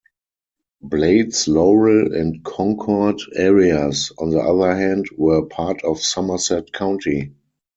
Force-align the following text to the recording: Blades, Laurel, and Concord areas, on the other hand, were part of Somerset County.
Blades, 0.81 1.47
Laurel, 1.47 2.15
and 2.15 2.43
Concord 2.43 3.21
areas, 3.35 4.11
on 4.17 4.31
the 4.31 4.39
other 4.39 4.75
hand, 4.75 5.05
were 5.15 5.45
part 5.45 5.83
of 5.83 6.01
Somerset 6.01 6.73
County. 6.73 7.33